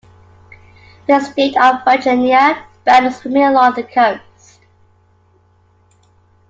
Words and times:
The 1.07 1.19
State 1.19 1.55
of 1.61 1.83
Virginia 1.83 2.65
banned 2.85 3.13
swimming 3.13 3.43
along 3.43 3.75
the 3.75 3.83
coast. 3.83 4.61